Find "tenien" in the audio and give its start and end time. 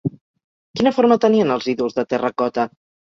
1.25-1.55